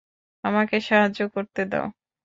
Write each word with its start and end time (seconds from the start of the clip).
আমাকে 0.43 0.75
সাহায্য 0.81 1.19
করতে 1.35 1.61
দাও। 1.71 1.87